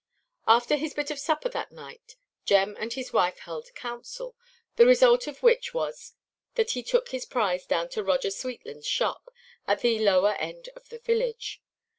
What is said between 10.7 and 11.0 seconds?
of the